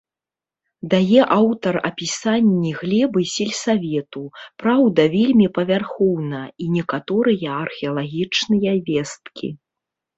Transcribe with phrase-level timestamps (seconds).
[0.93, 4.23] Дае аўтар апісанні глебы сельсавету,
[4.65, 9.57] праўда, вельмі павярхоўна, і некаторыя археалагічныя весткі.